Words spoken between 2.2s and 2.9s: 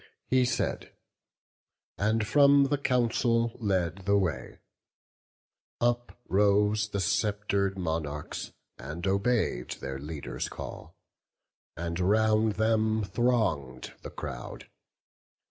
from the